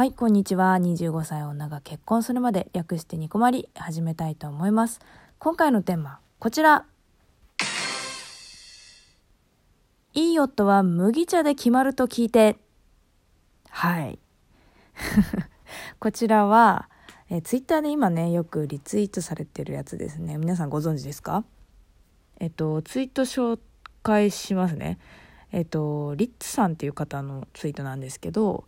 [0.00, 0.78] はい、こんにちは。
[0.78, 4.98] 25歳女が結婚するまで略してニコマリ始めたいと思います。
[5.38, 6.86] 今回のテーマ、こちら。
[10.14, 12.56] いい夫は麦茶で決まると聞いて。
[13.68, 14.18] はい。
[16.00, 16.88] こちらは、
[17.28, 20.38] えツイッターで今ね、よくリツイートされてるやつですね。
[20.38, 21.44] 皆さんご存知ですか？
[22.38, 23.58] えっと、ツイート紹
[24.02, 24.98] 介しますね。
[25.52, 28.64] えっと、リッツさんっていう方のツイートなんですけど、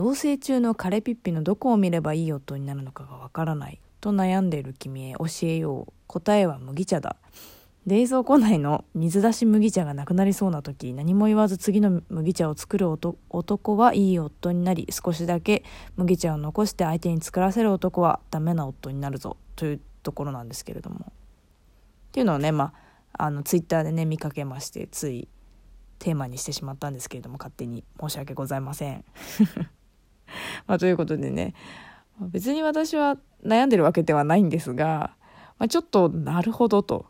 [0.00, 5.92] 同棲中のカレピッピのどこを見ればいい夫になるのかがわからないと悩んでいる君へ教えよう。
[6.06, 7.16] 答えは麦茶だ。
[7.86, 15.64] 冷蔵庫内の水出し麦茶がなくなりそうな時何も言わず次の麦茶を作る男はいい夫になり少しだけ
[15.96, 20.96] 麦茶を残して相手に作らせる男はダメな夫になるぞというところなんですけれども。
[21.00, 21.12] っ
[22.12, 22.72] ていうのをねま
[23.12, 25.28] ああのツイッターでね見かけましてつい
[25.98, 29.04] テーマにしてしまったんですけれども勝手に申し訳ございません。
[30.70, 31.52] まあ、ということでね。
[32.20, 35.16] 別に私は悩んでるわけではないんですが、
[35.58, 37.06] まあ、ちょっとなるほどと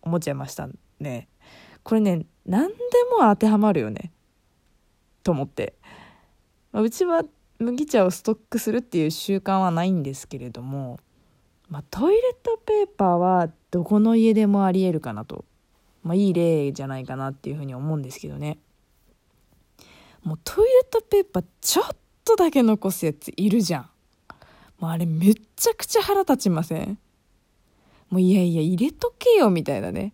[0.00, 0.68] 思っちゃいました
[1.00, 1.26] ね。
[1.82, 2.74] これね何で
[3.10, 4.12] も当てはまるよね。
[5.24, 5.74] と思って、
[6.70, 7.24] まあ、うちは
[7.58, 11.00] 麦茶をストックするっていう習慣はないんですけれども、
[11.68, 15.44] まあ、トイレットペーパーはどこの家でもありえるかなと、
[16.04, 18.58] まあ、いい例じゃないかなっていうふうに思うんですけどね。
[20.22, 23.90] もうトイレットペーパーちょっとだけ残すやついるじゃん。
[24.78, 26.98] もうあれめっちゃくちゃ腹立ちません？
[28.10, 30.12] もういやいや入れとけよみたいなね。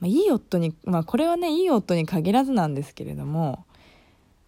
[0.00, 3.64] まあ、いい夫に、まあこれはね、いい夫に限らずなんですけれども、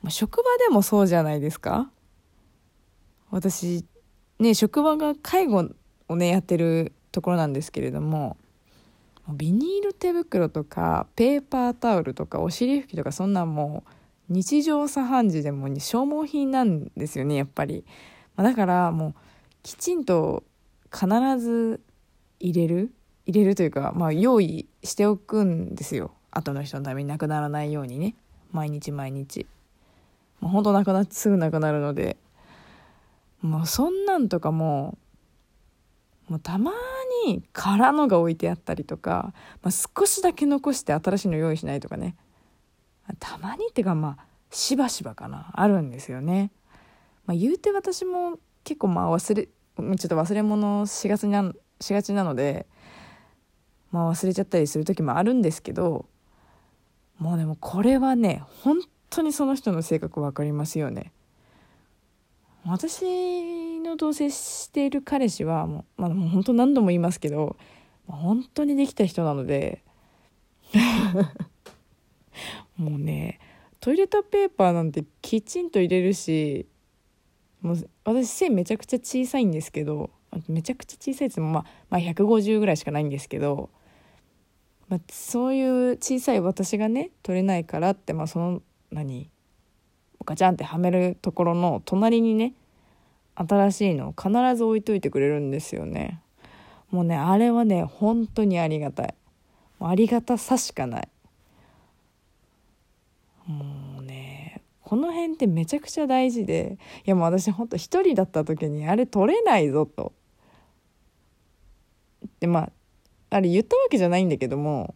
[0.02, 1.90] まあ、職場でもそうじゃないですか？
[3.30, 3.84] 私、
[4.38, 5.70] ね、職場が介護
[6.08, 8.36] をね、やってるところなんですけれども、
[9.28, 13.90] ビニール手袋とかペーパータオルとかお尻拭きとかそんなんもう
[14.28, 17.84] 日常茶飯事でも消耗品なんですよねやっぱり、
[18.36, 19.14] まあ、だからもう
[19.62, 20.42] きちんと
[20.92, 21.06] 必
[21.38, 21.80] ず
[22.40, 22.92] 入れる
[23.26, 26.12] 入れるというか、まあ、用意しておくんですよ。
[26.30, 28.14] 後の人のためになくならないようにね。
[28.52, 29.46] 毎日毎日、
[30.40, 32.16] まあ、ほんとなくなってすぐなくなるので。
[33.42, 34.96] もうそんなんとかも
[36.28, 36.72] もうたま
[37.26, 39.32] に空のが置いてあったりとか、
[39.62, 42.16] まあ、少しだけ残して新しいの用意しないとかね。
[43.18, 46.50] たまにっていうかまあしばしばかなあるんですよね。
[47.26, 52.66] まあ、言うて私も結構まあ忘れちょっと忘れ物しがちなしがちなので、
[53.90, 56.06] まあ、忘れちゃったりする時もあるんですけど
[57.18, 58.78] もうでもこれはね本
[59.10, 61.12] 当にその人の性格分かりますよね。
[62.64, 67.56] 私の同棲している彼氏はもう,、まあ、もう本当何度も言いますけど
[68.08, 69.84] 本当にできた人なので
[72.76, 73.38] もうね
[73.80, 76.66] トイレットペーパーなんてきちんと入れるし
[77.62, 80.10] もう私線めちゃくちゃ小さいんですけど
[80.48, 83.70] めちゃくちゃ小さいやつも、まあ、まあ150ぐらいしかないんですけど、
[84.88, 89.30] まあ、そういう小さい私がね取れないからって、まあ、その何
[90.24, 92.54] ガチャンってはめるところの隣にね
[93.34, 96.22] 新しいのを必ず置いといてくれるんですよね。
[96.90, 99.14] もうねあれはね本当にありがたい。
[99.78, 101.08] ありがたさしかない。
[103.46, 110.12] もうねこの辺ってめちゃくちゃ大事でいやもう私ほんと一人だった時にあれ取れないぞと。
[112.40, 112.72] でまあ
[113.30, 114.94] あれ言ったわけじゃないんだけども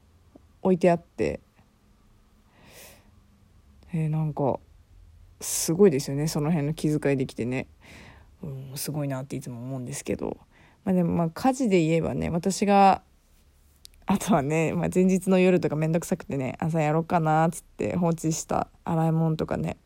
[0.62, 1.40] 置いてあって。
[3.92, 4.60] えー、なんか
[5.40, 7.66] すごいですよねその辺の気遣いできてね、
[8.42, 10.36] うん、すごいなっていつも思うんですけど、
[10.84, 13.02] まあ、でもまあ家事で言えばね私が
[14.12, 19.76] あとはね、まあ、前日の夜とかめんどくさくてね朝やろうかなっつって放置した洗い物とかね、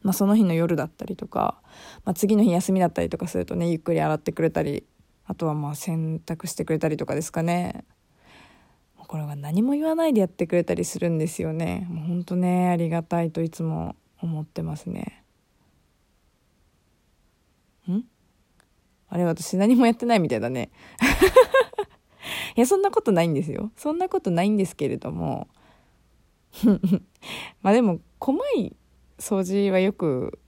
[0.00, 1.60] まあ、その日の夜だったりとか、
[2.06, 4.86] まあ、次の日休みだったりとかするとねゆっくり洗ってくれたり
[5.26, 7.84] あとはまあ洗濯してくれたりとかですかね。
[8.96, 11.86] これは何も言わないでやってくれたりするんですよね。
[11.90, 15.22] もうほんとねありがたいといつも思ってますね。
[17.90, 18.04] ん？
[19.10, 20.70] あれ私何もやってないみたいだね。
[22.56, 23.72] いや、そんなことないんですよ。
[23.76, 25.48] そんなことないんですけれども、
[27.62, 28.76] まあでも、細い
[29.18, 30.38] 掃除はよく、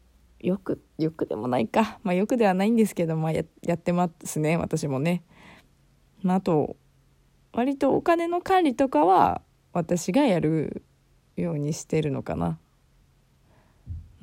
[0.41, 1.99] よく、よくでもないか。
[2.03, 5.23] まあよくではないんですけど、まあややってますね、私もね。
[6.23, 6.77] まああと、
[7.53, 9.43] 割とお金の管理とかは
[9.73, 10.83] 私がやる
[11.37, 12.59] ようにしてるのかな。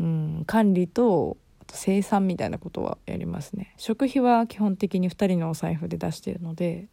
[0.02, 6.88] うん、管理とあと生産みたいなことはやりますね食費は基本的に2人のお財布で出してるので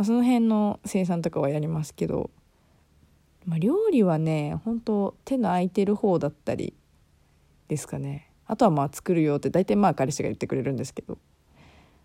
[0.00, 2.30] まあ、その辺の生産とかはやりますけど、
[3.44, 6.72] まあ、料理はね本当手の空いてる方だったり
[7.68, 8.30] ですかね。
[8.46, 11.18] あとはまあ作るよって大体まあ彼氏が言ってくれるんですけど。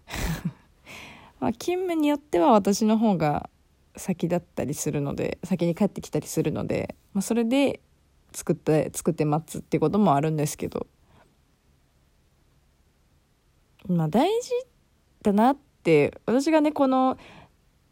[1.39, 3.49] まあ勤務によっては私の方が
[3.95, 7.79] 先だったりするので先に帰ってきたりするので、まあ、それで
[8.33, 10.85] 作って作って待つってこともあるんですけど。
[13.87, 14.51] まあ大事
[15.21, 17.17] だなって私がねこの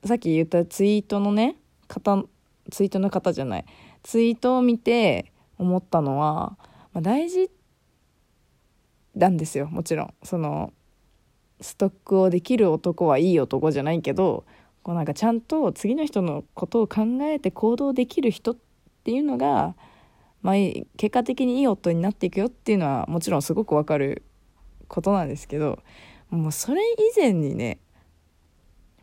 [0.05, 1.55] さっき言ったツイートのね
[1.87, 2.23] 方
[2.71, 3.65] ツイートの方じゃない。
[4.03, 6.57] ツイートを見て思ったのは、
[6.93, 7.49] まあ、大事
[9.15, 10.13] なんですよもちろん。
[10.23, 10.73] その
[11.61, 14.45] ストックをできる男はいい男じゃないけど
[14.81, 18.57] こうなんかちゃんと次の人のことを考えて行動できる人っ
[19.03, 19.75] ていうのが、
[20.41, 20.55] まあ、
[20.97, 24.23] 結果的にいい夫になっていくよっていうのはもちろんすごくわかる
[24.89, 25.79] ことなんですけど
[26.29, 27.79] もうそれ以前にね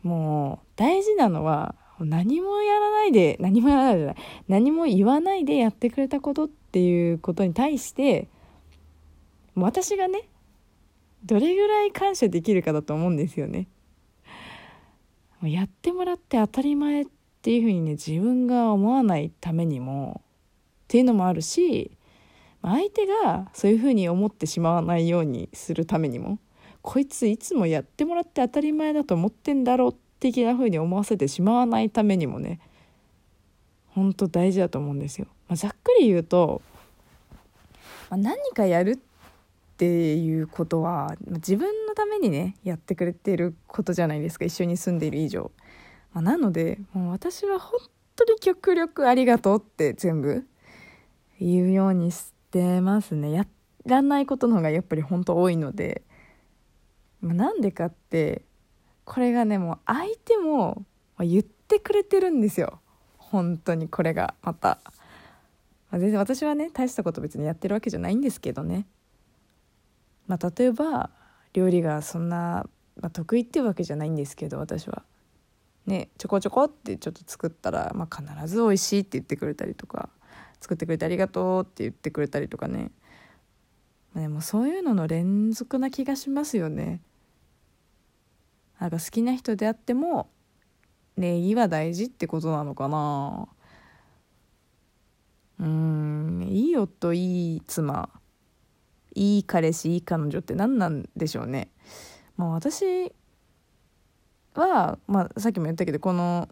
[0.03, 4.15] もう大事なのは何もやらないで何もやらないじゃない
[4.47, 8.27] 何も言わないでやってくれたことっていうことに対して
[9.55, 10.23] 私がね
[11.23, 13.67] どれぐらい感謝できるかだと思うんですよね。
[15.43, 17.05] やってもらって当たり前っ
[17.41, 21.97] ていうふうにね自分が思わないためにもっていうのもあるし
[22.61, 26.37] 相手がそういうふうに思ってしまわないようにするためにも
[26.81, 32.59] こいついつもやってもらって当たり前だと思ってんだろう的なふうに思わせてしまわないためにもね
[33.89, 35.27] 本当大事だと思うんですよ。
[35.47, 36.61] まあ、ざっくり言うと、
[38.09, 38.97] まあ、何かやるっ
[39.77, 44.45] ていうことは自分のためにねやってくれてることじゃないですか。
[44.45, 45.51] 一緒に住んでいる以上、
[46.13, 47.79] まあ、なのでもう私は本
[48.15, 50.45] 当に極力ありがとうって全部
[51.39, 53.31] 言うようにしてますね。
[53.31, 53.45] や
[53.85, 56.03] らないことの方がやっぱり本当多いので、
[57.21, 58.43] なんでかって
[59.05, 60.83] これがねもう相手も
[61.19, 62.79] 言ってくれてるんですよ
[63.17, 64.79] 本当にこれがまた。
[65.89, 68.87] まあ全然私はね大したこと別にやってるわけじゃないんですけどね
[70.31, 71.09] まあ、例えば
[71.51, 72.65] 料理がそんな、
[73.01, 75.03] まあ、得意っていうわけじゃないんですけど私は。
[75.85, 80.09] ね、ちょこちょこってちょっと作ったら、まあ、必ず美味しいって言ってくれたりとか
[80.61, 82.91] 作ってくれてありがとうって言ってくれたりとかね、
[84.13, 87.01] まあ、でもそういうのの連続な気がしますよね。
[88.81, 90.31] なんか好きな人であっても
[91.15, 93.47] 礼儀は大事ってことなのかな
[95.59, 98.09] うんいい夫いい妻
[99.13, 101.69] いい彼氏いい彼女って何なんでしょうね。
[102.37, 103.13] まあ、私
[104.55, 106.49] は、まあ、さっきも言ったけどこの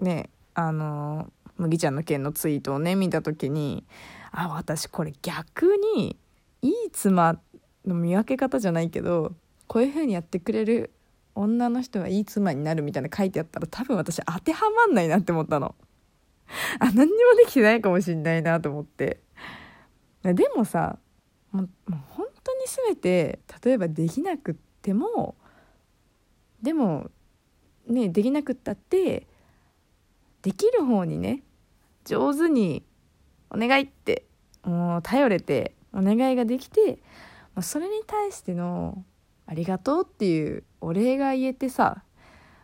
[0.00, 3.86] ねあの麦ちゃんの件のツイートをね見た時に
[4.32, 6.16] あ私これ逆に
[6.62, 7.38] いい妻
[7.86, 9.34] の見分け方じゃないけど
[9.68, 10.90] こういう風にやってくれる
[11.38, 15.74] 女の人はいい妻になるみたいな書いてあったら多分私当てはまんないなって思ったの。
[16.80, 17.08] あ何にも
[17.38, 19.20] できてないかもしんないなと思って。
[20.22, 20.98] でもさ
[21.52, 21.68] もう
[22.08, 25.36] 本当に全て例えばできなくっても
[26.60, 27.10] でも
[27.86, 29.26] ねできなくったって
[30.42, 31.42] できる方にね
[32.04, 32.84] 上手に
[33.50, 34.24] お願いって
[34.64, 36.98] もう頼れてお願いができて
[37.54, 39.04] まあそれに対しての
[39.46, 42.02] ありがとうっていうお礼が言えてさ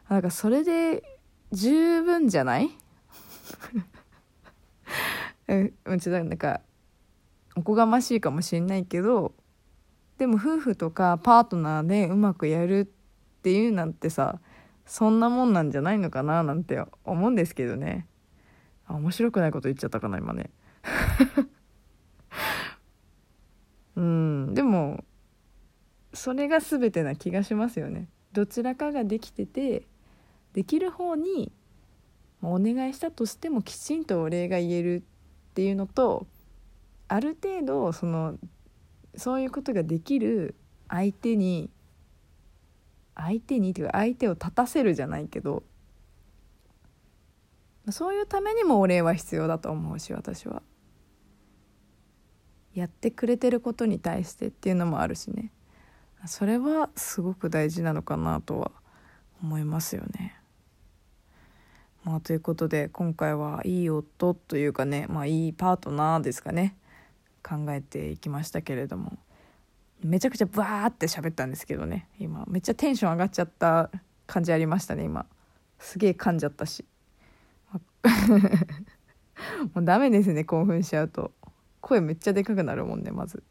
[0.09, 1.03] なんかそれで
[1.53, 2.69] 十分じゃない？
[5.49, 6.61] うん、ちょっとなんか
[7.57, 9.35] おこがましいかもしれないけど
[10.19, 12.85] でも夫婦とかパートナーでうまくやるっ
[13.43, 14.41] ていうなんてさ
[14.87, 18.07] そんなもんなんじゃないのかななんて思うんですけどね。
[18.89, 20.51] 面白くないこと言っちゃったかな今ね。
[23.97, 25.05] うんでも
[26.15, 29.87] それが全てな気がしますよねどちらかができてて
[30.53, 31.53] できる方に
[32.43, 36.27] お願いしたとしてもきちんとお礼が言えるっていうのと
[37.09, 38.37] ある程度その
[39.17, 40.55] そういうことができる
[40.89, 41.71] 相手に
[43.15, 45.63] 相手にっていうか相手を立たせるじゃないけど
[47.91, 50.63] そういうためにもお礼は必要だと思うし私は。
[52.75, 55.53] やってくれてることに対してっていうのもあるしね
[56.27, 58.71] それはすごく大事なのかなとは
[59.43, 60.39] 思いますよね。
[62.05, 66.77] まあ、ということで今回はいい夫というかね、まあ、いいパートナーですかね。
[67.43, 69.19] 考えていきましたけれども。
[70.03, 72.45] めちゃくちゃバーって喋ったんですけどね今。
[72.47, 73.91] めっちゃテンション上がっちゃった
[74.27, 75.25] 感じありましたね今。
[75.79, 76.85] すげえ噛んじゃったし。
[79.75, 81.33] もうダメですね興奮しちゃうと。
[81.81, 83.43] 声めっちゃでかくなるもんねまず。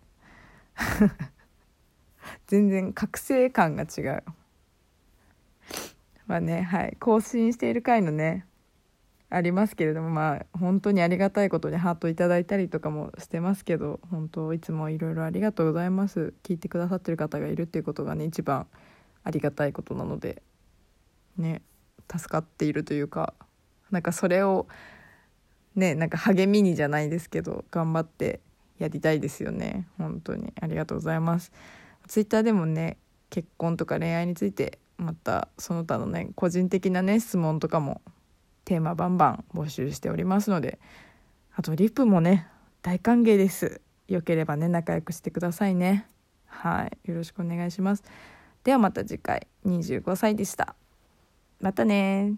[2.48, 4.24] 全然覚醒感が違う。
[6.28, 6.98] まあねはい。
[7.00, 8.46] 更新している回のね
[9.30, 16.34] ありますけれどもまあ本当にありがたいことにハートいただいたりとかもしてますけど本当いつもいろいろありがとうございます。
[16.44, 18.68] 聞いてくださってる方がいるっていうことがね一番
[19.24, 20.44] ありがたいことなので
[21.38, 21.62] ね
[22.16, 23.34] 助かっているというか
[23.90, 24.68] なんかそれを
[25.76, 28.40] ねなんか励みにじゃないですけど頑張って
[28.78, 29.88] やりたいですよね。
[29.98, 31.52] 本当にありがとうございます。
[32.08, 32.98] ツイッターでもね
[33.30, 38.02] 結婚とか恋愛についてまたその他のね個人的なね質問とかも
[38.66, 40.80] テーマバンバン募集しておりますので
[41.56, 42.48] あとリプもね
[42.82, 43.82] 大歓迎です。
[44.08, 46.06] よければね仲良くしてくださいね。
[46.46, 47.10] はい。
[47.10, 48.04] よろしくお願いします。
[48.64, 49.48] ではまた次回。
[49.66, 50.76] 25歳でした。
[51.62, 52.36] またね